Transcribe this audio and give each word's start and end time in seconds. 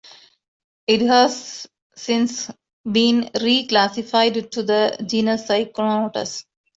It 0.87 1.01
has 1.01 1.67
since 1.95 2.49
been 2.91 3.29
re-classified 3.39 4.51
to 4.53 4.63
the 4.63 5.05
genus 5.07 5.43
"Pycnonotus". 5.47 6.43